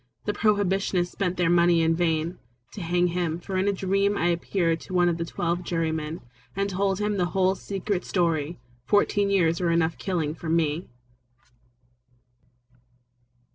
[0.25, 2.39] The Prohibitionists spent their money in vain
[2.73, 6.21] To hang him, for in a dream I appeared to one of the twelve jurymen
[6.55, 8.57] And told him the whole secret story.
[8.83, 10.89] Fourteen years were enough for killing me.